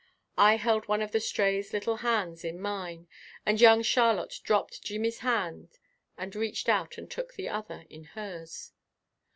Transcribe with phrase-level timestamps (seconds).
[0.39, 3.07] I held one of the Stray's little hands in mine,
[3.45, 5.77] and young Charlotte dropped Jimmy's hand
[6.17, 8.71] and reached out and took the other in hers.